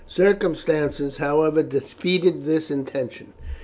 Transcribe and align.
Circumstances, 0.07 1.17
however, 1.17 1.61
defeated 1.61 2.43
this 2.43 2.71
intention. 2.71 3.33